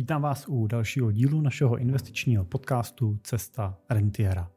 [0.00, 4.50] Vítám vás u dalšího dílu našeho investičního podcastu Cesta rentiera.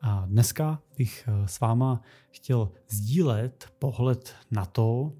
[0.00, 5.12] A dneska bych eh, s váma chtěl sdílet pohled na to,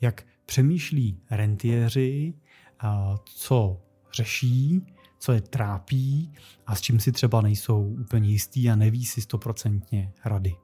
[0.00, 2.34] jak přemýšlí rentiéři,
[3.24, 3.80] co
[4.12, 4.86] řeší,
[5.18, 6.32] co je trápí
[6.66, 10.56] a s čím si třeba nejsou úplně jistý a neví si stoprocentně rady.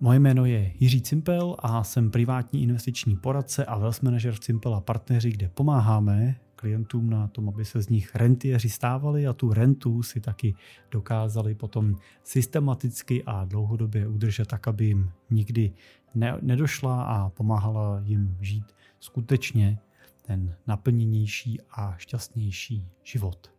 [0.00, 4.74] Moje jméno je Jiří Cimpel a jsem privátní investiční poradce a wealth manager v Cimpel
[4.74, 9.52] a partneři, kde pomáháme klientům na tom, aby se z nich rentieri stávali a tu
[9.52, 10.54] rentu si taky
[10.90, 15.72] dokázali potom systematicky a dlouhodobě udržet tak, aby jim nikdy
[16.14, 18.64] ne, nedošla a pomáhala jim žít
[19.00, 19.78] skutečně
[20.22, 23.50] ten naplněnější a šťastnější život.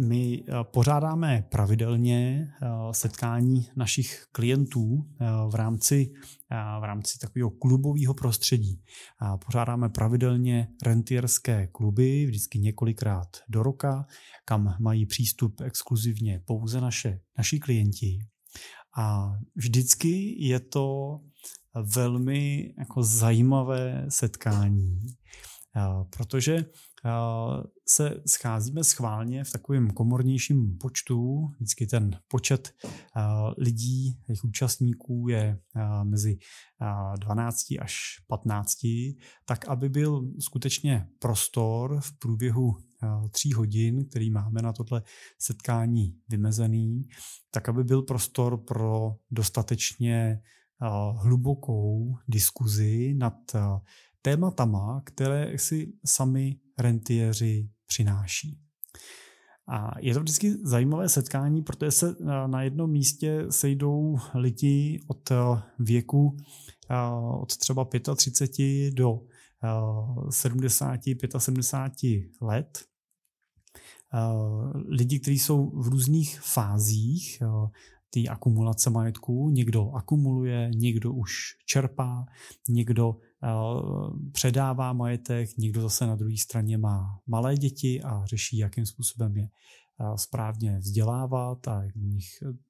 [0.00, 6.12] My eh, pořádáme pravidelně eh, setkání našich klientů eh, v rámci,
[6.80, 8.82] v rámci takového klubového prostředí.
[9.46, 14.06] Pořádáme pravidelně rentierské kluby, vždycky několikrát do roka,
[14.44, 18.18] kam mají přístup exkluzivně pouze naše, naši klienti.
[18.98, 21.18] A vždycky je to
[21.94, 25.00] velmi jako zajímavé setkání,
[26.16, 26.64] protože
[27.88, 31.48] se scházíme schválně v takovém komornějším počtu.
[31.56, 32.74] Vždycky ten počet
[33.58, 35.58] lidí, jejich účastníků je
[36.02, 36.38] mezi
[37.18, 37.94] 12 až
[38.26, 38.78] 15,
[39.44, 42.76] tak aby byl skutečně prostor v průběhu
[43.30, 45.02] tří hodin, který máme na tohle
[45.38, 47.08] setkání vymezený,
[47.50, 50.40] tak aby byl prostor pro dostatečně
[51.16, 53.34] hlubokou diskuzi nad
[54.22, 58.58] tématama, které si sami rentiéři přináší.
[59.68, 65.32] A je to vždycky zajímavé setkání, protože se na jednom místě sejdou lidi od
[65.78, 66.36] věku
[67.40, 69.20] od třeba 35 do
[70.30, 71.00] 70,
[71.38, 72.84] 75 let.
[74.88, 77.42] Lidi, kteří jsou v různých fázích
[78.10, 79.50] té akumulace majetku.
[79.50, 81.32] Někdo akumuluje, někdo už
[81.66, 82.26] čerpá,
[82.68, 83.29] někdo Eh,
[84.32, 89.48] předává majetek, někdo zase na druhé straně má malé děti a řeší, jakým způsobem je
[90.16, 92.26] správně vzdělávat a jak v nich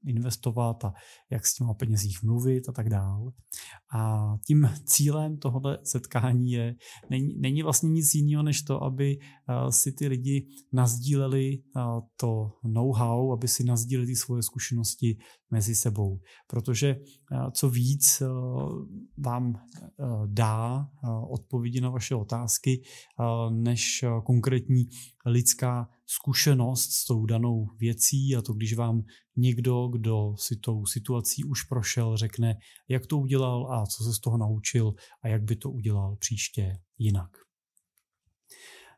[0.06, 0.92] investovat a
[1.30, 3.32] jak s těma penězích mluvit a tak dál.
[3.94, 6.76] A tím cílem tohoto setkání je,
[7.10, 9.18] není, není vlastně nic jiného, než to, aby
[9.70, 11.62] si ty lidi nazdíleli
[12.16, 15.18] to know-how, aby si nazdíleli ty svoje zkušenosti
[15.50, 16.20] mezi sebou.
[16.46, 16.96] Protože
[17.52, 18.22] co víc
[19.18, 19.54] vám
[20.26, 20.88] dá
[21.28, 22.82] odpovědi na vaše otázky,
[23.50, 24.88] než konkrétní
[25.26, 29.02] lidská zkušenost s tou danou věcí a to, když vám
[29.36, 32.54] někdo, kdo si tou situací už prošel, řekne,
[32.88, 36.78] jak to udělal a co se z toho naučil a jak by to udělal příště
[36.98, 37.30] jinak.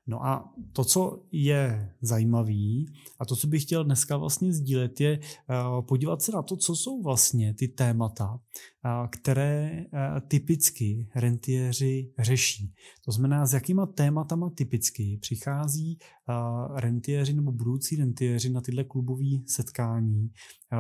[0.07, 2.85] No a to, co je zajímavé
[3.19, 6.77] a to, co bych chtěl dneska vlastně sdílet, je eh, podívat se na to, co
[6.77, 8.41] jsou vlastně ty témata,
[9.11, 9.85] které
[10.29, 12.75] typicky rentiéři řeší.
[13.05, 15.99] To znamená, s jakýma tématama typicky přichází
[16.77, 20.31] rentiéři nebo budoucí rentiéři na tyhle klubové setkání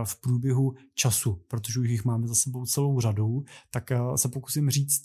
[0.04, 3.84] v průběhu času, protože už jich máme za sebou celou řadu, tak
[4.16, 5.02] se pokusím říct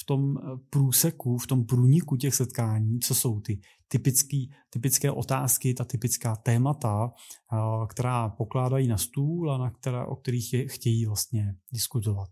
[0.00, 0.34] v tom
[0.70, 7.12] průseku, v tom průniku těch setkání, co jsou ty typický, typické otázky, ta typická témata,
[7.88, 12.30] která pokládají na stůl a na která, o kterých je, chtějí vlastně diskutovat.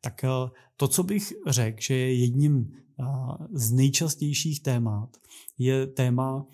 [0.00, 0.28] Tak eh,
[0.76, 2.84] to, co bych řekl, že je jedním
[3.52, 5.16] z nejčastějších témat,
[5.58, 6.46] je téma,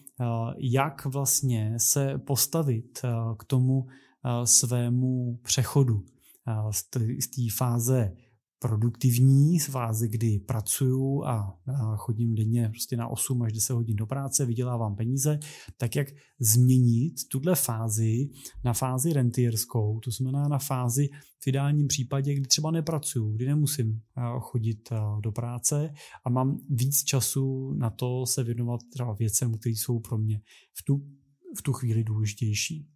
[0.58, 3.00] jak vlastně se postavit
[3.38, 3.86] k tomu
[4.44, 6.04] svému přechodu
[7.20, 8.16] z té fáze
[8.62, 11.58] produktivní fázi, kdy pracuju a
[11.96, 15.38] chodím denně prostě na 8 až 10 hodin do práce, vydělávám peníze,
[15.76, 16.08] tak jak
[16.40, 18.28] změnit tuhle fázi
[18.64, 21.08] na fázi rentierskou, to znamená na fázi
[21.42, 24.00] v ideálním případě, kdy třeba nepracuju, kdy nemusím
[24.40, 24.88] chodit
[25.20, 25.92] do práce
[26.24, 30.40] a mám víc času na to se věnovat třeba věcem, které jsou pro mě
[30.74, 31.06] v tu,
[31.58, 32.88] v tu chvíli důležitější.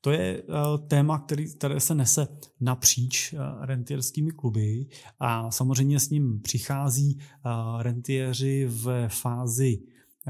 [0.00, 2.28] To je uh, téma, který, které se nese
[2.60, 4.86] napříč uh, rentierskými kluby
[5.20, 9.82] a samozřejmě s ním přichází uh, rentieři v fázi,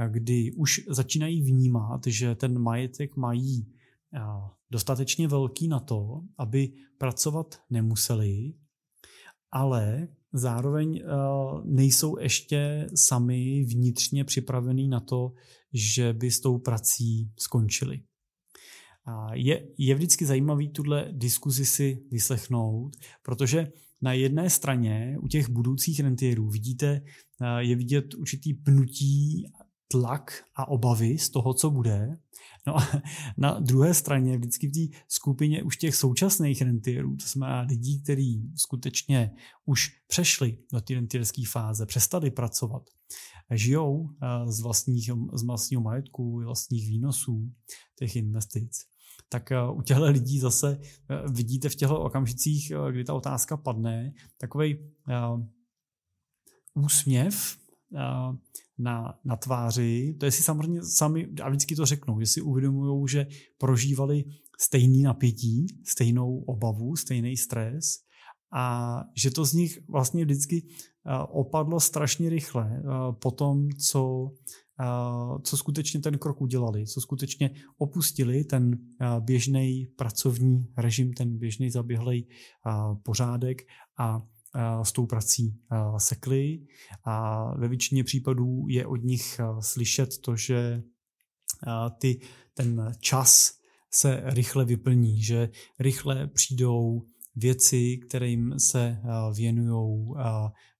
[0.09, 3.67] kdy už začínají vnímat, že ten majetek mají
[4.71, 8.55] dostatečně velký na to, aby pracovat nemuseli,
[9.53, 11.03] ale zároveň
[11.65, 15.33] nejsou ještě sami vnitřně připravení na to,
[15.73, 18.03] že by s tou prací skončili.
[19.33, 23.73] Je, je vždycky zajímavý tuhle diskuzi si vyslechnout, protože
[24.03, 27.03] na jedné straně u těch budoucích rentierů vidíte,
[27.59, 29.47] je vidět určitý pnutí,
[29.89, 32.19] tlak a obavy z toho, co bude.
[32.67, 32.89] No a
[33.39, 38.53] na druhé straně vždycky v té skupině už těch současných rentierů, to znamená lidí, kteří
[38.57, 39.31] skutečně
[39.65, 42.83] už přešli do té rentierské fáze, přestali pracovat,
[43.51, 44.09] žijou
[44.47, 47.53] z, vlastních, z vlastního majetku, vlastních výnosů
[47.99, 48.73] těch investic,
[49.35, 50.81] tak u těchto lidí zase
[51.33, 54.79] vidíte v těchto okamžicích, kdy ta otázka padne, takový
[56.75, 57.57] úsměv
[58.79, 63.09] na, na tváři, to je si samozřejmě sami, a vždycky to řeknou, že si uvědomují,
[63.09, 63.27] že
[63.59, 64.25] prožívali
[64.61, 67.85] stejný napětí, stejnou obavu, stejný stres
[68.53, 70.67] a že to z nich vlastně vždycky
[71.29, 72.83] opadlo strašně rychle
[73.23, 74.31] po tom, co,
[75.43, 78.79] co skutečně ten krok udělali, co skutečně opustili ten
[79.21, 82.27] běžný pracovní režim, ten běžný zaběhlej
[83.03, 83.63] pořádek
[83.99, 84.23] a
[84.83, 85.61] s tou prací
[85.99, 86.67] sekli.
[87.05, 90.83] A ve většině případů je od nich slyšet to, že
[91.99, 92.21] ty,
[92.55, 93.53] ten čas
[93.91, 95.49] se rychle vyplní, že
[95.79, 97.03] rychle přijdou
[97.37, 99.01] věci, kterým se
[99.37, 100.15] věnují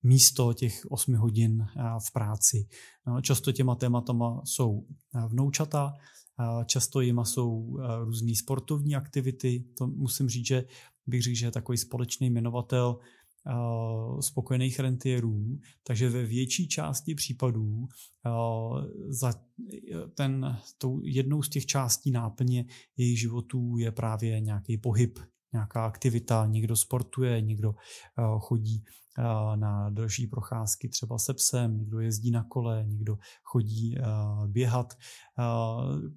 [0.03, 1.67] místo těch 8 hodin
[2.09, 2.69] v práci.
[3.07, 4.87] No, často těma tématama jsou
[5.29, 5.95] vnoučata,
[6.67, 9.65] často jima jsou různé sportovní aktivity.
[9.79, 10.65] To musím říct, že
[11.07, 12.99] bych řekl, že je takový společný jmenovatel
[14.21, 17.89] spokojených rentierů, takže ve větší části případů
[19.09, 19.35] za
[20.15, 22.65] ten, tou jednou z těch částí náplně
[22.97, 25.19] jejich životů je právě nějaký pohyb,
[25.55, 28.85] nějaká aktivita, někdo sportuje, někdo uh, chodí
[29.55, 33.97] na další procházky třeba se psem, někdo jezdí na kole, někdo chodí
[34.47, 34.95] běhat.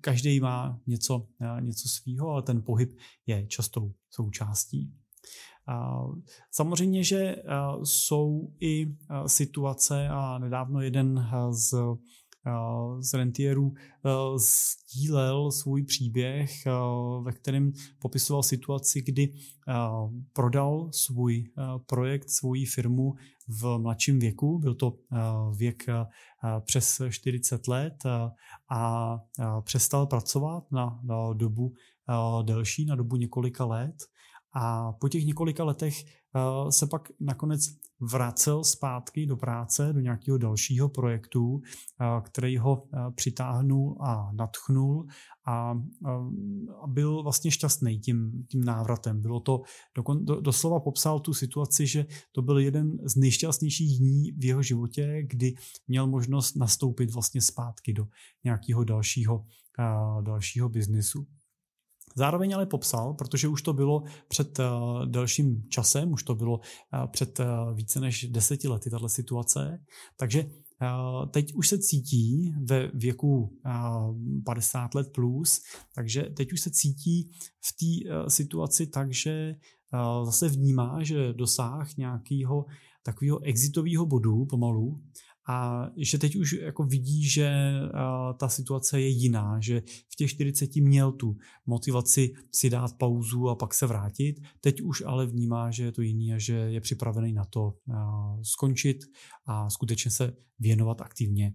[0.02, 1.28] Každý má něco,
[1.60, 4.94] něco svýho, ale ten pohyb je častou součástí.
[6.52, 7.36] Samozřejmě, že
[7.84, 8.96] jsou i
[9.28, 11.76] situace a nedávno jeden z
[13.00, 13.74] z rentierů
[14.36, 16.52] sdílel svůj příběh,
[17.24, 19.34] ve kterém popisoval situaci, kdy
[20.34, 21.52] prodal svůj
[21.86, 23.16] projekt, svoji firmu
[23.48, 24.98] v mladším věku, byl to
[25.58, 25.86] věk
[26.66, 28.04] přes 40 let
[28.70, 29.18] a
[29.62, 31.02] přestal pracovat na
[31.34, 31.74] dobu
[32.44, 33.96] delší, na dobu několika let.
[34.54, 36.04] A po těch několika letech
[36.70, 37.62] se pak nakonec
[38.00, 41.62] vracel zpátky do práce, do nějakého dalšího projektu, uh,
[42.24, 45.08] který ho uh, přitáhnul a natchnul
[45.48, 45.72] a,
[46.84, 49.22] a byl vlastně šťastný tím, tím návratem.
[49.22, 49.62] Bylo to,
[49.96, 54.62] dokon, do, doslova popsal tu situaci, že to byl jeden z nejšťastnějších dní v jeho
[54.62, 55.54] životě, kdy
[55.88, 58.08] měl možnost nastoupit vlastně zpátky do
[58.44, 59.46] nějakého dalšího,
[60.22, 61.28] dalšího biznisu.
[62.18, 64.66] Zároveň ale popsal, protože už to bylo před uh,
[65.06, 69.80] delším časem, už to bylo uh, před uh, více než deseti lety tato situace,
[70.20, 70.46] takže
[71.32, 75.62] teď už se cítí ve věku uh, 50 let plus,
[75.96, 77.32] takže teď už se cítí
[77.62, 79.56] v té situaci tak, že
[80.24, 82.66] zase vnímá, že dosáh nějakého
[83.04, 85.02] takového exitového bodu pomalu
[85.50, 87.52] a že teď už jako vidí, že
[88.38, 93.56] ta situace je jiná, že v těch 40 měl tu motivaci si dát pauzu a
[93.56, 94.36] pak se vrátit.
[94.62, 97.74] Teď už ale vnímá, že je to jiný a že je připravený na to
[98.42, 98.98] skončit
[99.46, 101.54] a skutečně se věnovat aktivně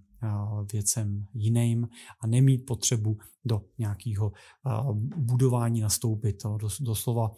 [0.72, 1.88] věcem jiným
[2.20, 4.32] a nemít potřebu do nějakého
[5.16, 6.32] budování nastoupit.
[6.32, 7.32] To doslova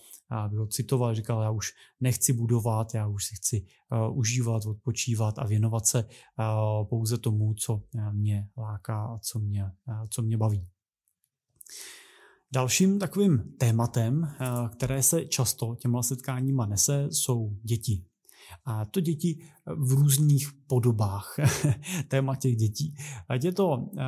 [0.49, 3.67] bych ho citoval, říkal, já už nechci budovat, já už si chci
[4.13, 6.09] užívat, odpočívat a věnovat se
[6.89, 9.65] pouze tomu, co mě láká a co mě,
[10.11, 10.69] co mě baví.
[12.53, 14.35] Dalším takovým tématem,
[14.77, 18.05] které se často těma setkáníma nese, jsou děti.
[18.65, 19.39] A to děti
[19.77, 21.37] v různých podobách,
[22.09, 22.95] téma těch dětí.
[23.29, 24.01] Ať je to uh,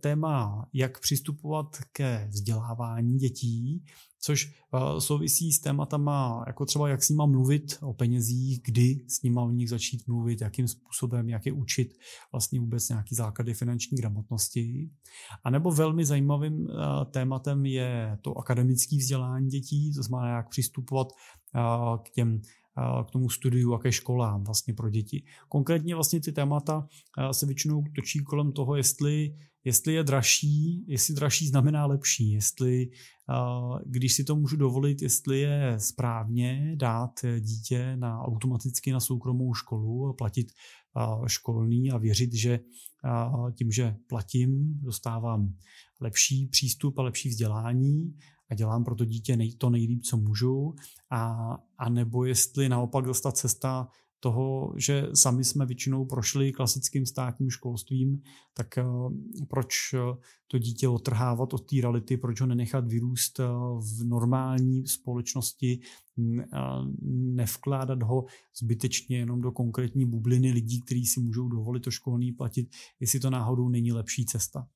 [0.00, 3.84] téma, jak přistupovat ke vzdělávání dětí,
[4.22, 9.22] což uh, souvisí s tématama, jako třeba jak s nima mluvit o penězích, kdy s
[9.22, 11.98] nima o nich začít mluvit, jakým způsobem, jak je učit
[12.32, 14.90] vlastně vůbec nějaký základy finanční gramotnosti.
[15.44, 16.68] A nebo velmi zajímavým
[17.10, 21.08] tématem je to akademické vzdělání dětí, to znamená, jak přistupovat
[22.02, 22.40] k těm
[23.06, 25.24] k tomu studiu a ke školám vlastně pro děti.
[25.48, 26.88] Konkrétně vlastně ty témata
[27.32, 29.34] se většinou točí kolem toho, jestli,
[29.64, 32.90] jestli je dražší, jestli dražší znamená lepší, jestli
[33.86, 40.08] když si to můžu dovolit, jestli je správně dát dítě na automaticky na soukromou školu
[40.08, 40.52] a platit
[41.26, 42.60] školný a věřit, že
[43.54, 45.54] tím, že platím, dostávám
[46.00, 48.14] lepší přístup a lepší vzdělání
[48.50, 50.74] a dělám pro to dítě nej, to nejlíp, co můžu,
[51.10, 53.88] a, a nebo jestli naopak dostat cesta
[54.20, 58.22] toho, že sami jsme většinou prošli klasickým státním školstvím,
[58.54, 58.84] tak eh,
[59.48, 59.98] proč eh,
[60.46, 63.44] to dítě otrhávat od té reality, proč ho nenechat vyrůst eh,
[63.78, 65.80] v normální společnosti,
[67.10, 68.24] nevkládat ho
[68.58, 73.30] zbytečně jenom do konkrétní bubliny lidí, kteří si můžou dovolit to školní platit, jestli to
[73.30, 74.68] náhodou není lepší cesta.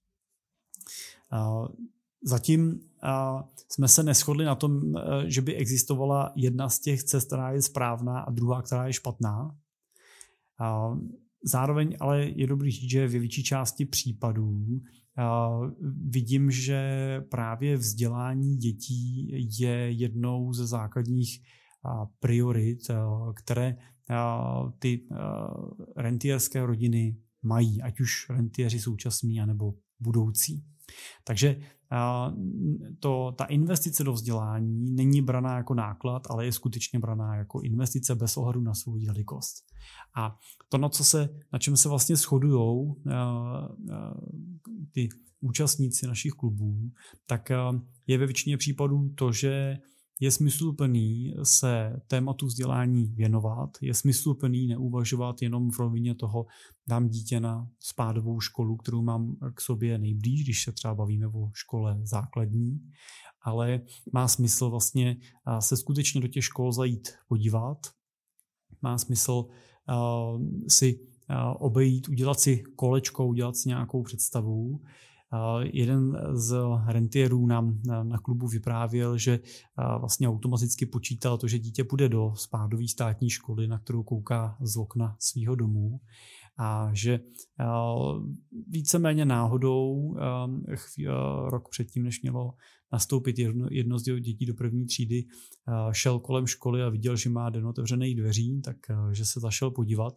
[2.24, 2.80] Zatím
[3.70, 4.80] jsme se neschodli na tom,
[5.26, 9.56] že by existovala jedna z těch cest, která je správná a druhá, která je špatná.
[11.44, 14.80] Zároveň ale je dobrý říct, že ve větší části případů
[16.08, 16.80] vidím, že
[17.30, 21.42] právě vzdělání dětí je jednou ze základních
[22.20, 22.78] priorit,
[23.34, 23.76] které
[24.78, 25.00] ty
[25.96, 30.64] rentierské rodiny mají, ať už rentieři současní, anebo budoucí.
[31.24, 31.56] Takže
[33.00, 38.14] to, ta investice do vzdělání není braná jako náklad, ale je skutečně braná jako investice
[38.14, 39.54] bez ohledu na svou velikost.
[40.16, 42.94] A to, na, co se, na čem se vlastně shodují
[44.92, 45.08] ty
[45.40, 46.90] účastníci našich klubů,
[47.26, 47.50] tak
[48.06, 49.76] je ve většině případů to, že
[50.24, 56.46] je smysluplný se tématu vzdělání věnovat, je smysluplný neuvažovat jenom v rovině toho,
[56.88, 61.50] dám dítě na spádovou školu, kterou mám k sobě nejblíž, když se třeba bavíme o
[61.54, 62.80] škole základní,
[63.42, 63.80] ale
[64.12, 65.16] má smysl vlastně
[65.60, 67.78] se skutečně do těch škol zajít podívat,
[68.82, 69.46] má smysl
[70.68, 71.00] si
[71.58, 74.80] obejít, udělat si kolečko, udělat si nějakou představu,
[75.62, 79.40] Jeden z rentierů nám na, na klubu vyprávěl, že
[79.98, 84.76] vlastně automaticky počítal to, že dítě půjde do spádové státní školy, na kterou kouká z
[84.76, 86.00] okna svého domu
[86.58, 87.20] a že
[88.68, 90.14] víceméně náhodou
[91.46, 92.54] rok předtím, než mělo
[92.92, 93.38] nastoupit
[93.70, 95.24] jedno, z dětí do první třídy,
[95.92, 98.76] šel kolem školy a viděl, že má den otevřených dveří, tak
[99.12, 100.14] že se zašel podívat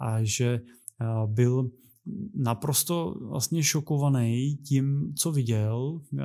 [0.00, 0.60] a že
[1.26, 1.70] byl
[2.34, 6.22] naprosto vlastně šokovaný tím, co viděl, eh,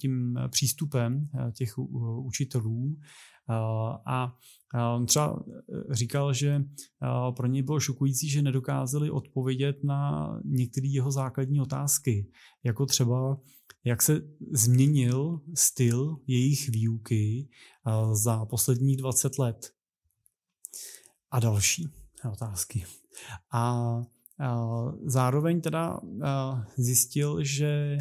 [0.00, 1.78] tím přístupem eh, těch
[2.24, 2.96] učitelů
[3.50, 3.54] eh,
[4.06, 4.36] a
[4.94, 5.44] on třeba
[5.90, 6.64] říkal, že
[7.36, 12.30] pro něj bylo šokující, že nedokázali odpovědět na některé jeho základní otázky,
[12.64, 13.40] jako třeba
[13.84, 14.20] jak se
[14.52, 17.48] změnil styl jejich výuky
[18.12, 19.72] za posledních 20 let.
[21.30, 21.88] A další
[22.32, 22.84] otázky.
[23.52, 24.02] A
[25.04, 26.00] Zároveň teda
[26.76, 27.98] zjistil, že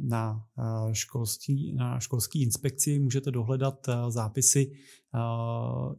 [0.00, 0.46] na
[0.92, 4.72] školství, na školský inspekci můžete dohledat zápisy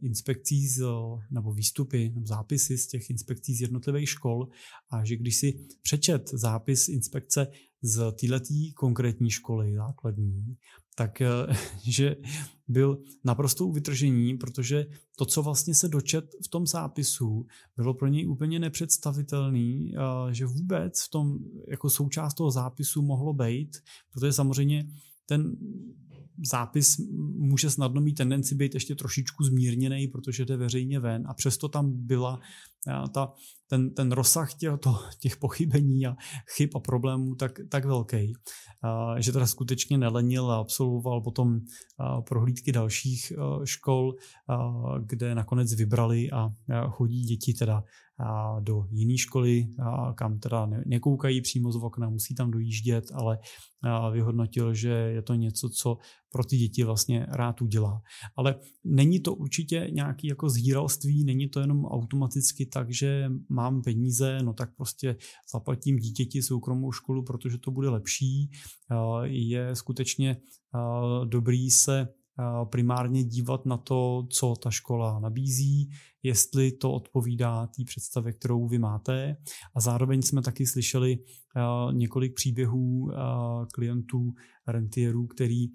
[0.02, 0.84] inspekcí z,
[1.30, 4.48] nebo výstupy, nebo zápisy z těch inspekcí z jednotlivých škol.
[4.90, 7.46] A že když si přečet zápis inspekce
[7.82, 8.44] z této
[8.76, 10.56] konkrétní školy základní,
[10.94, 11.28] tak eh,
[11.82, 12.16] že
[12.68, 17.46] byl naprosto vytržení, protože to, co vlastně se dočet v tom zápisu,
[17.76, 19.94] bylo pro něj úplně nepředstavitelný,
[20.30, 23.76] že vůbec v tom jako součást toho zápisu mohlo být,
[24.12, 24.86] protože samozřejmě
[25.26, 25.56] ten
[26.50, 26.96] zápis
[27.36, 31.26] může snadno mít tendenci být ještě trošičku zmírněný, protože jde veřejně ven.
[31.26, 32.40] A přesto tam byla
[33.14, 33.32] ta,
[33.68, 36.16] ten, ten rozsah těch, to, těch pochybení a
[36.56, 38.32] chyb a problémů tak, tak velký,
[39.18, 41.60] že teda skutečně nelenil a absolvoval potom
[42.28, 43.32] prohlídky dalších
[43.64, 44.14] škol,
[45.04, 46.48] kde nakonec vybrali a
[46.88, 47.84] chodí děti teda
[48.60, 49.66] do jiné školy,
[50.14, 53.38] kam teda nekoukají přímo z okna, musí tam dojíždět, ale
[54.12, 55.98] vyhodnotil, že je to něco, co
[56.32, 58.02] pro ty děti vlastně rád udělá.
[58.36, 64.38] Ale není to určitě nějaký jako zhýralství, není to jenom automaticky tak, že mám peníze,
[64.42, 65.16] no tak prostě
[65.52, 68.50] zaplatím dítěti soukromou školu, protože to bude lepší.
[69.22, 70.36] Je skutečně
[71.24, 72.08] dobrý se
[72.70, 75.90] primárně dívat na to, co ta škola nabízí,
[76.22, 79.36] jestli to odpovídá té představě, kterou vy máte.
[79.74, 81.18] A zároveň jsme taky slyšeli
[81.92, 83.10] několik příběhů
[83.74, 84.32] klientů,
[84.66, 85.66] rentierů, který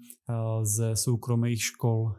[0.62, 2.12] ze soukromých škol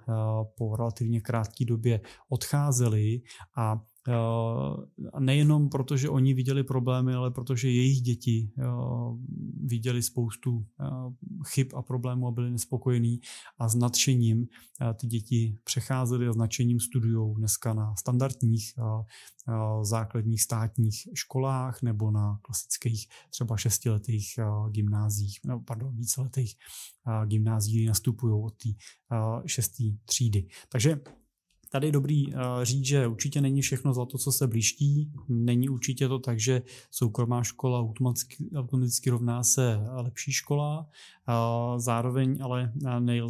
[0.57, 3.21] po relativně krátké době odcházeli
[3.57, 3.81] a
[5.13, 8.51] a nejenom proto, že oni viděli problémy, ale protože jejich děti
[9.63, 10.65] viděli spoustu
[11.47, 13.19] chyb a problémů a byli nespokojení
[13.57, 14.47] a s nadšením
[14.95, 18.73] ty děti přecházely a s nadšením studují dneska na standardních
[19.81, 24.39] základních státních školách nebo na klasických třeba šestiletých
[24.69, 26.55] gymnázích, nebo pardon, víceletých
[27.25, 28.69] gymnázích, nastupují od té
[29.45, 30.47] šesté třídy.
[30.69, 30.99] Takže
[31.69, 35.11] tady je dobrý uh, říct, že určitě není všechno zlato, co se blíští.
[35.29, 36.61] Není určitě to tak, že
[36.91, 40.79] soukromá škola automaticky, automaticky rovná se lepší škola.
[41.29, 42.73] Uh, zároveň ale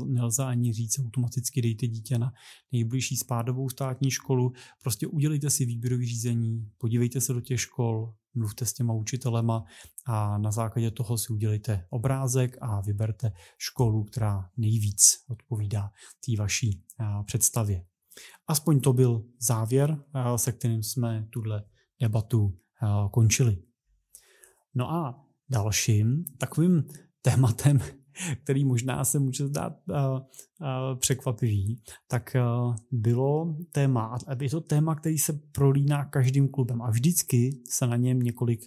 [0.05, 2.33] nelze ani říct automaticky dejte dítě na
[2.71, 4.53] nejbližší spádovou státní školu.
[4.83, 9.63] Prostě udělejte si výběrový řízení, podívejte se do těch škol, mluvte s těma učitelema
[10.05, 15.91] a na základě toho si udělejte obrázek a vyberte školu, která nejvíc odpovídá
[16.25, 16.83] té vaší
[17.25, 17.85] představě.
[18.47, 20.03] Aspoň to byl závěr,
[20.35, 21.63] se kterým jsme tuhle
[22.01, 22.57] debatu
[23.11, 23.57] končili.
[24.75, 26.83] No a dalším takovým
[27.21, 27.79] tématem,
[28.43, 30.19] který možná se může zdát uh,
[30.99, 32.35] překvapivý, tak
[32.91, 37.95] bylo téma, a je to téma, který se prolíná každým klubem a vždycky se na
[37.95, 38.59] něm několik,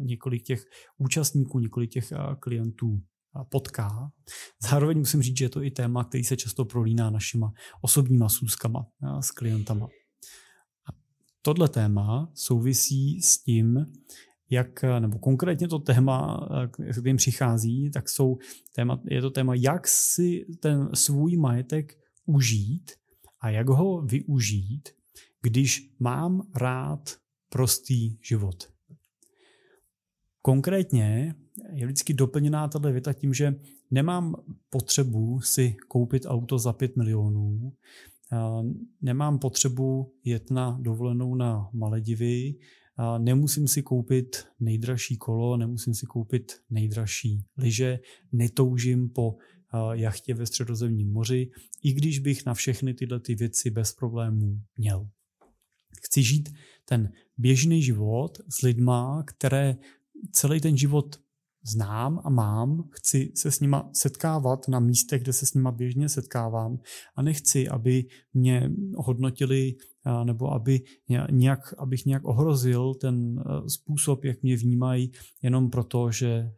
[0.00, 0.64] několik těch
[0.98, 3.00] účastníků, několik těch klientů
[3.44, 4.10] potká.
[4.62, 8.86] Zároveň musím říct, že je to i téma, který se často prolíná našima osobníma sůzkama
[9.20, 9.88] s klientama.
[11.42, 13.86] Tohle téma souvisí s tím,
[14.50, 18.38] jak, nebo konkrétně to téma, s kterým přichází, tak jsou
[18.74, 22.90] téma, je to téma, jak si ten svůj majetek užít
[23.40, 24.88] a jak ho využít,
[25.42, 27.16] když mám rád
[27.48, 28.72] prostý život.
[30.42, 31.34] Konkrétně
[31.72, 33.54] je vždycky doplněná tato věta tím, že
[33.90, 34.34] nemám
[34.70, 37.72] potřebu si koupit auto za 5 milionů,
[39.02, 42.54] nemám potřebu jet na dovolenou na Maledivy,
[43.18, 47.98] nemusím si koupit nejdražší kolo, nemusím si koupit nejdražší lyže,
[48.32, 49.36] netoužím po
[49.92, 51.50] jachtě ve středozemním moři,
[51.82, 55.08] i když bych na všechny tyhle ty věci bez problémů měl.
[56.02, 59.76] Chci žít ten běžný život s lidma, které
[60.32, 61.20] celý ten život
[61.66, 66.08] znám a mám, chci se s nima setkávat na místech, kde se s nima běžně
[66.08, 66.78] setkávám
[67.16, 68.04] a nechci, aby
[68.34, 69.74] mě hodnotili
[70.24, 70.80] nebo aby
[71.30, 76.50] nějak, abych nějak ohrozil ten způsob, jak mě vnímají, jenom proto, že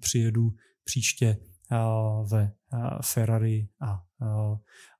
[0.00, 0.50] přijedu
[0.84, 1.36] příště
[2.30, 2.52] ve
[3.04, 4.02] Ferrari a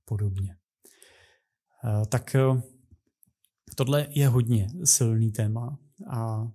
[0.04, 0.56] podobně.
[2.08, 2.36] Tak
[3.76, 5.78] tohle je hodně silný téma
[6.10, 6.50] a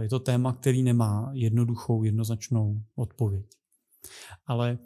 [0.00, 3.46] je to téma, který nemá jednoduchou, jednoznačnou odpověď.
[4.46, 4.78] Ale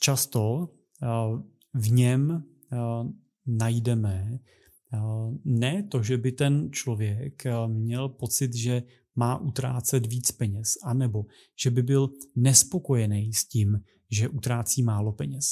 [0.00, 0.70] často
[1.74, 2.44] v něm
[3.46, 4.38] najdeme
[5.44, 8.82] ne to, že by ten člověk měl pocit, že
[9.16, 11.24] má utrácet víc peněz, anebo
[11.62, 15.44] že by byl nespokojený s tím, že utrácí málo peněz.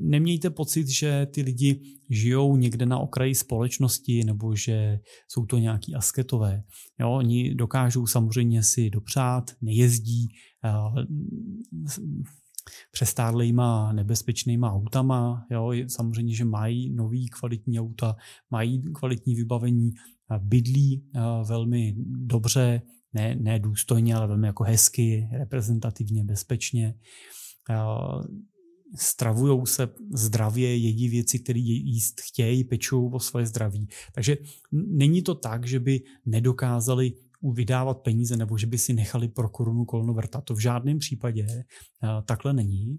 [0.00, 1.80] Nemějte pocit, že ty lidi
[2.10, 6.62] žijou někde na okraji společnosti nebo že jsou to nějaký asketové.
[7.00, 10.28] Jo, oni dokážou samozřejmě si dopřát, nejezdí
[12.92, 15.46] přestárlejma nebezpečnýma autama.
[15.50, 18.16] Jo, samozřejmě, že mají nový kvalitní auta,
[18.50, 19.90] mají kvalitní vybavení,
[20.38, 21.04] bydlí
[21.48, 26.94] velmi dobře, ne, ne důstojně, ale velmi jako hezky, reprezentativně, bezpečně
[28.98, 33.88] stravují se zdravě, jedí věci, které jíst chtějí, pečou o svoje zdraví.
[34.14, 34.36] Takže
[34.72, 37.12] není to tak, že by nedokázali
[37.52, 40.44] vydávat peníze nebo že by si nechali pro korunu kolno vrtat.
[40.44, 41.46] To v žádném případě
[42.24, 42.98] takhle není.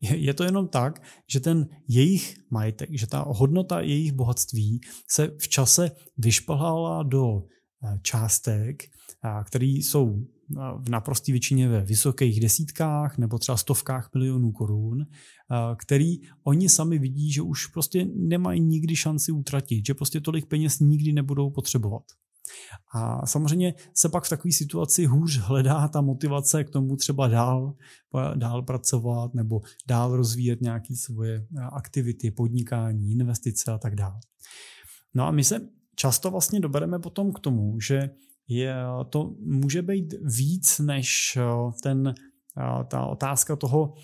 [0.00, 4.80] Je to jenom tak, že ten jejich majetek, že ta hodnota jejich bohatství
[5.10, 7.42] se v čase vyšplhala do
[8.02, 8.82] částek,
[9.44, 10.24] které jsou
[10.78, 15.06] v naprosté většině ve vysokých desítkách nebo třeba stovkách milionů korun,
[15.76, 20.80] který oni sami vidí, že už prostě nemají nikdy šanci utratit, že prostě tolik peněz
[20.80, 22.02] nikdy nebudou potřebovat.
[22.94, 27.74] A samozřejmě se pak v takové situaci hůř hledá ta motivace k tomu třeba dál,
[28.34, 34.20] dál pracovat nebo dál rozvíjet nějaké svoje aktivity, podnikání, investice a tak dále.
[35.14, 35.60] No a my se
[35.96, 38.10] často vlastně dobereme potom k tomu, že
[38.48, 38.74] je,
[39.10, 41.42] to může být víc než eh,
[41.82, 43.94] ten, eh, ta otázka toho,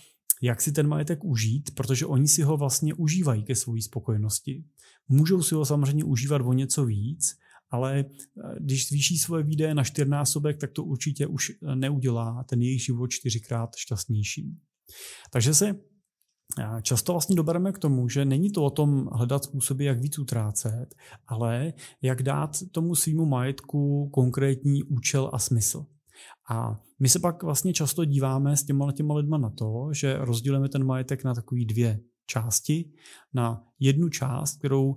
[0.42, 4.64] jak si ten majetek užít, protože oni si ho vlastně užívají ke své spokojenosti.
[5.08, 7.38] Můžou si ho samozřejmě užívat o něco víc,
[7.72, 8.04] ale eh,
[8.60, 13.76] když zvýší svoje výdaje na čtyřnásobek, tak to určitě už neudělá ten jejich život čtyřikrát
[13.76, 14.56] šťastnějším.
[15.30, 15.74] Takže se
[16.82, 20.94] Často vlastně dobereme k tomu, že není to o tom hledat způsoby, jak víc utrácet,
[21.26, 25.86] ale jak dát tomu svýmu majetku konkrétní účel a smysl.
[26.50, 30.68] A my se pak vlastně často díváme s těma, těma lidma na to, že rozdělíme
[30.68, 32.90] ten majetek na takový dvě části
[33.34, 34.96] na jednu část, kterou uh,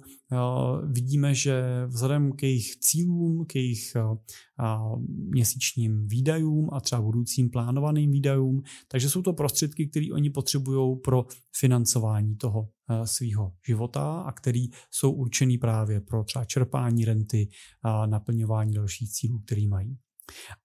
[0.92, 8.12] vidíme, že vzhledem k jejich cílům, k jejich uh, měsíčním výdajům a třeba budoucím plánovaným
[8.12, 11.26] výdajům, takže jsou to prostředky, které oni potřebují pro
[11.60, 12.70] financování toho
[13.06, 17.50] svého života a který jsou určený právě pro třeba čerpání renty
[17.84, 19.98] a naplňování dalších cílů, který mají.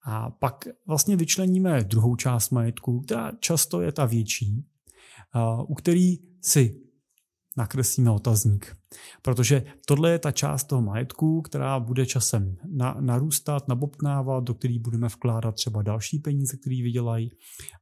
[0.07, 4.65] A pak vlastně vyčleníme druhou část majetku, která často je ta větší,
[5.69, 6.81] u který si
[7.57, 8.77] nakreslíme otazník.
[9.23, 14.79] Protože tohle je ta část toho majetku, která bude časem na, narůstat, nabobtnávat, do který
[14.79, 17.31] budeme vkládat třeba další peníze, které vydělají.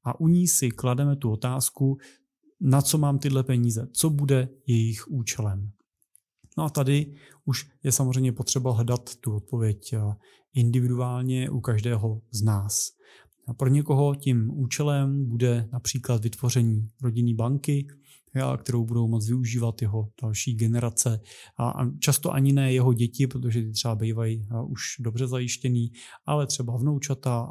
[0.05, 1.99] A u ní si klademe tu otázku,
[2.61, 5.71] na co mám tyhle peníze, co bude jejich účelem.
[6.59, 9.95] No a tady už je samozřejmě potřeba hledat tu odpověď
[10.55, 12.91] individuálně u každého z nás.
[13.49, 17.87] A pro někoho tím účelem bude například vytvoření rodinné banky,
[18.59, 21.21] kterou budou moct využívat jeho další generace
[21.59, 25.93] a často ani ne jeho děti, protože ty třeba bývají už dobře zajištěný,
[26.27, 27.51] ale třeba vnoučata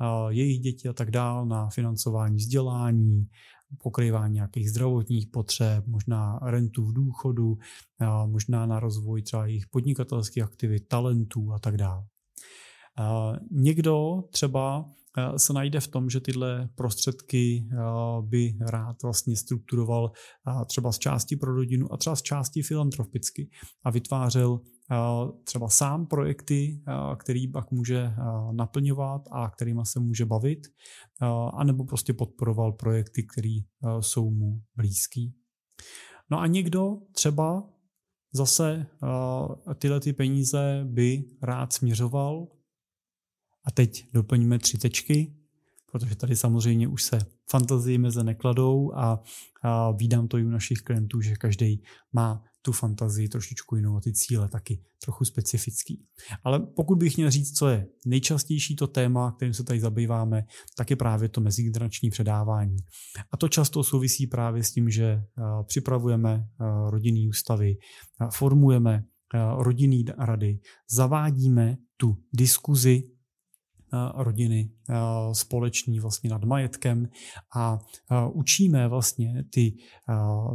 [0.00, 3.26] a jejich děti a tak dál na financování vzdělání,
[3.82, 7.58] pokrývání nějakých zdravotních potřeb, možná rentu v důchodu,
[8.26, 12.04] možná na rozvoj třeba jejich podnikatelských aktivit, talentů a tak dále.
[13.50, 14.90] Někdo třeba
[15.36, 17.76] se najde v tom, že tyhle prostředky eh,
[18.20, 23.50] by rád vlastně strukturoval eh, třeba z části pro rodinu a třeba z části filantropicky
[23.84, 24.60] a vytvářel
[25.44, 26.82] třeba sám projekty,
[27.18, 28.10] který pak může
[28.52, 30.58] naplňovat a kterýma se může bavit,
[31.56, 33.56] anebo prostě podporoval projekty, které
[34.00, 35.34] jsou mu blízký.
[36.30, 37.68] No a někdo třeba
[38.32, 38.86] zase
[39.78, 42.46] tyhle ty peníze by rád směřoval
[43.66, 45.34] a teď doplníme tři tečky,
[45.92, 47.18] protože tady samozřejmě už se
[47.50, 49.22] fantazii meze nekladou a,
[49.62, 54.00] a vídám to i u našich klientů, že každý má tu fantazii trošičku jinou a
[54.00, 56.04] ty cíle taky trochu specifický.
[56.44, 60.44] Ale pokud bych měl říct, co je nejčastější to téma, kterým se tady zabýváme,
[60.76, 62.76] tak je právě to mezigenerační předávání.
[63.32, 65.22] A to často souvisí právě s tím, že
[65.66, 66.48] připravujeme
[66.90, 67.76] rodinný ústavy,
[68.34, 69.04] formujeme
[69.58, 70.58] rodinný rady,
[70.90, 73.02] zavádíme tu diskuzi
[74.16, 74.70] rodiny
[75.32, 77.08] společní vlastně nad majetkem.
[77.56, 77.78] A
[78.32, 79.76] učíme vlastně ty,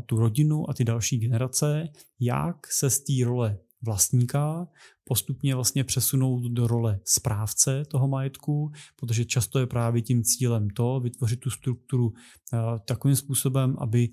[0.06, 1.88] tu rodinu a ty další generace,
[2.20, 4.68] jak se z té role vlastníka
[5.04, 11.00] postupně vlastně přesunout do role správce toho majetku, protože často je právě tím cílem to
[11.00, 12.14] vytvořit tu strukturu
[12.86, 14.10] takovým způsobem, aby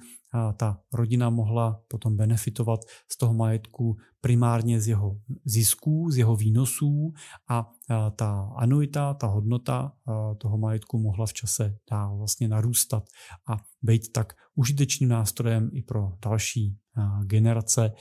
[0.56, 2.80] ta rodina mohla potom benefitovat
[3.12, 7.12] z toho majetku primárně z jeho zisků, z jeho výnosů
[7.48, 7.70] a
[8.16, 9.92] ta anuita, ta hodnota
[10.38, 13.04] toho majetku mohla v čase dál vlastně narůstat
[13.48, 16.78] a být tak užitečným nástrojem i pro další
[17.24, 17.92] generace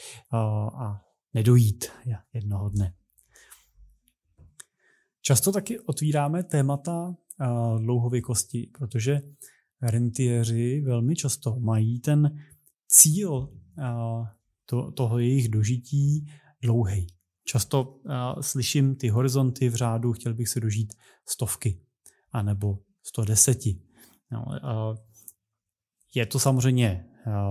[0.81, 1.01] a
[1.33, 1.85] nedojít
[2.33, 2.93] jednoho dne.
[5.21, 7.15] Často taky otvíráme témata
[7.79, 9.21] dlouhověkosti, protože
[9.81, 12.39] rentieři velmi často mají ten
[12.87, 13.49] cíl
[14.65, 16.27] to, toho jejich dožití
[16.61, 17.07] dlouhý.
[17.43, 20.93] Často uh, slyším ty horizonty v řádu, chtěl bych se dožít
[21.25, 21.81] stovky,
[22.31, 23.59] anebo 110.
[24.31, 24.97] No, uh,
[26.15, 27.05] je to samozřejmě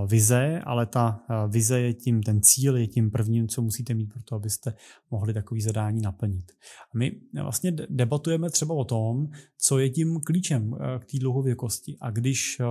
[0.07, 4.07] vize, ale ta uh, vize je tím, ten cíl je tím prvním, co musíte mít
[4.07, 4.75] pro to, abyste
[5.11, 6.53] mohli takový zadání naplnit.
[6.95, 11.97] A my vlastně debatujeme třeba o tom, co je tím klíčem k té dlouhověkosti.
[12.01, 12.63] A když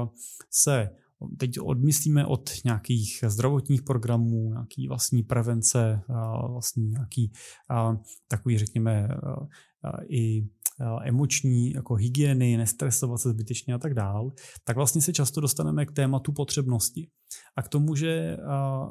[0.50, 0.90] se
[1.38, 6.02] teď odmyslíme od nějakých zdravotních programů, nějaký vlastní prevence,
[6.50, 7.32] vlastní nějaký
[8.28, 9.08] takový, řekněme,
[10.10, 10.48] i
[11.04, 14.32] emoční jako hygieny, nestresovat se zbytečně a tak dál,
[14.64, 17.10] tak vlastně se často dostaneme k tématu potřebnosti.
[17.58, 18.38] A k tomu, že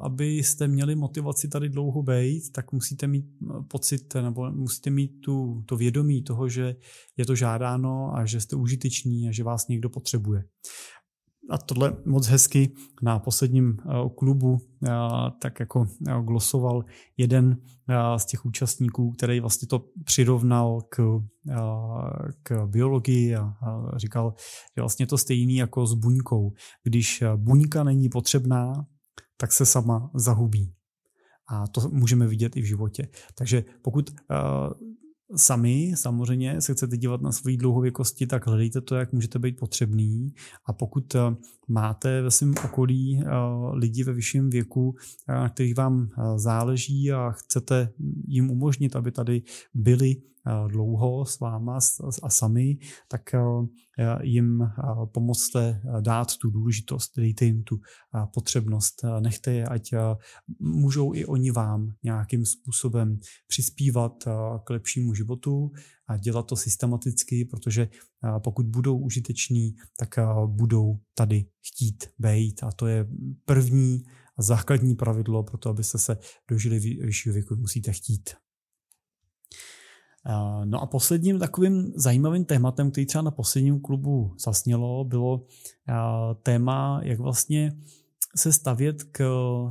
[0.01, 3.25] abyste měli motivaci tady dlouho být, tak musíte mít
[3.67, 6.75] pocit, nebo musíte mít tu, to vědomí toho, že
[7.17, 10.43] je to žádáno a že jste užiteční a že vás někdo potřebuje
[11.49, 14.89] a tohle moc hezky na posledním eh, klubu eh,
[15.41, 16.85] tak jako eh, glosoval
[17.17, 17.57] jeden
[18.17, 21.21] z těch účastníků, který vlastně to přirovnal k,
[22.43, 23.53] k biologii a
[23.95, 24.33] říkal,
[24.75, 26.53] že vlastně to stejný jako s buňkou.
[26.83, 28.85] Když buňka není potřebná,
[29.37, 30.73] tak se sama zahubí.
[31.47, 33.07] A to můžeme vidět i v životě.
[33.35, 34.11] Takže pokud
[35.35, 40.33] sami samozřejmě se chcete dívat na svoji dlouhověkosti, tak hledejte to, jak můžete být potřebný.
[40.65, 41.19] A pokud eh,
[41.67, 43.29] máte ve svém okolí eh,
[43.73, 44.95] lidi ve vyšším věku,
[45.27, 47.89] eh, na kterých vám záleží a chcete
[48.27, 49.41] jim umožnit, aby tady
[49.73, 50.15] byli
[50.67, 51.79] dlouho s váma
[52.23, 52.77] a sami,
[53.07, 53.21] tak
[54.21, 54.63] jim
[55.05, 57.79] pomozte dát tu důležitost, dejte jim tu
[58.33, 59.93] potřebnost, nechte je, ať
[60.59, 64.23] můžou i oni vám nějakým způsobem přispívat
[64.63, 65.71] k lepšímu životu
[66.07, 67.89] a dělat to systematicky, protože
[68.43, 70.09] pokud budou užiteční, tak
[70.45, 73.07] budou tady chtít být a to je
[73.45, 74.03] první
[74.37, 76.17] základní pravidlo pro to, abyste se
[76.49, 78.29] dožili vyššího věku, musíte chtít.
[80.65, 85.45] No a posledním takovým zajímavým tématem, který třeba na posledním klubu zasnělo, bylo
[86.43, 87.77] téma, jak vlastně
[88.37, 89.25] se stavět k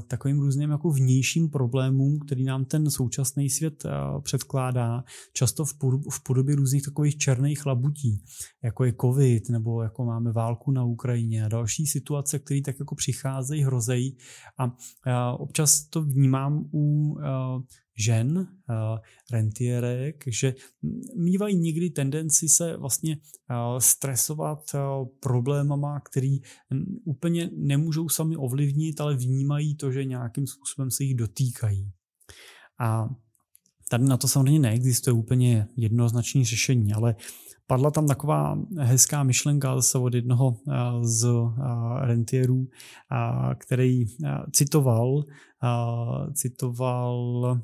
[0.09, 3.85] takovým různým jako vnějším problémům, který nám ten současný svět
[4.23, 5.65] předkládá, často
[6.11, 8.23] v podobě různých takových černých labutí,
[8.63, 12.95] jako je covid, nebo jako máme válku na Ukrajině a další situace, které tak jako
[12.95, 14.17] přicházejí, hrozejí
[14.59, 17.17] a občas to vnímám u
[17.97, 18.99] žen, uh,
[19.31, 20.55] rentierek, že
[21.17, 26.41] mývají někdy tendenci se vlastně uh, stresovat uh, problémama, který
[27.05, 31.93] úplně nemůžou sami ovlivnit, ale vnímají to, že nějakým způsobem se jich dotýkají.
[32.81, 33.09] A
[33.89, 37.17] tady na to samozřejmě neexistuje úplně jednoznačné řešení, ale
[37.67, 40.57] padla tam taková hezká myšlenka zase od jednoho
[41.03, 41.27] z
[42.01, 42.67] rentierů,
[43.59, 44.05] který
[44.53, 45.25] citoval
[46.35, 47.61] citoval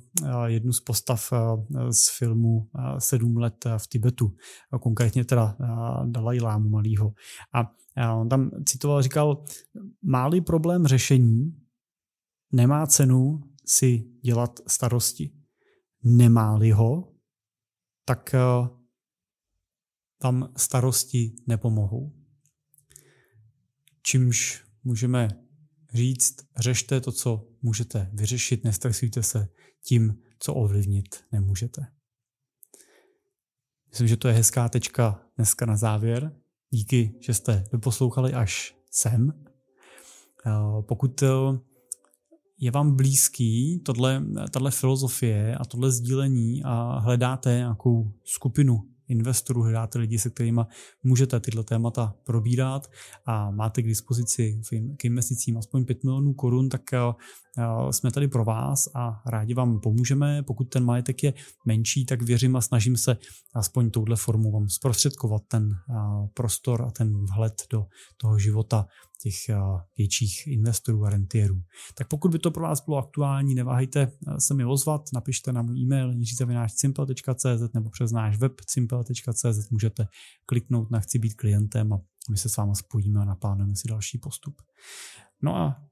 [0.46, 1.32] jednu z postav
[1.90, 4.32] z filmu Sedm let v Tibetu,
[4.80, 5.56] konkrétně teda
[6.06, 7.12] Dalai Lámu malýho.
[7.54, 7.70] A
[8.16, 9.44] on tam citoval, říkal,
[10.02, 11.56] máli problém řešení,
[12.52, 15.32] nemá cenu si dělat starosti.
[16.04, 17.12] Nemá-li ho,
[18.04, 18.34] tak
[20.22, 22.12] tam starosti nepomohou.
[24.02, 25.28] Čímž můžeme
[25.94, 29.48] říct, řešte to, co můžete vyřešit, nestresujte se
[29.84, 31.86] tím, co ovlivnit nemůžete.
[33.88, 36.36] Myslím, že to je hezká tečka dneska na závěr.
[36.70, 39.32] Díky, že jste doposlouchali až sem.
[40.46, 41.28] Eh, pokud eh,
[42.58, 49.98] je vám blízký tohle, tato filozofie a tohle sdílení a hledáte nějakou skupinu investorů, hledáte
[49.98, 50.60] lidi, se kterými
[51.02, 52.90] můžete tyhle témata probírat
[53.26, 54.60] a máte k dispozici
[54.96, 56.98] k investicím aspoň 5 milionů korun, tak eh,
[57.58, 60.42] eh, jsme tady pro vás a rádi vám pomůžeme.
[60.42, 61.34] Pokud ten majetek je
[61.66, 63.16] menší, tak věřím a snažím se
[63.54, 65.94] aspoň touhle formou vám zprostředkovat ten eh,
[66.34, 68.86] prostor a ten vhled do toho života
[69.22, 69.56] těch
[69.96, 71.62] větších investorů a rentierů.
[71.94, 75.80] Tak pokud by to pro vás bylo aktuální, neváhejte se mi ozvat, napište na můj
[75.80, 80.06] e-mail jiřizavináčsimple.cz nebo přes náš web simple.cz můžete
[80.46, 84.18] kliknout na chci být klientem a my se s vámi spojíme a naplánujeme si další
[84.18, 84.62] postup.
[85.42, 85.82] No a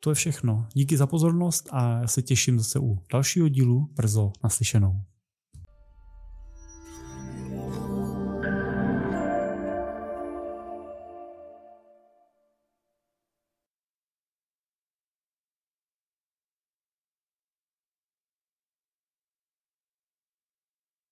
[0.00, 0.68] to je všechno.
[0.74, 5.02] Díky za pozornost a já se těším zase u dalšího dílu brzo naslyšenou.